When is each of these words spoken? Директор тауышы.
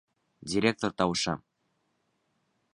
Директор 0.53 0.95
тауышы. 1.03 1.37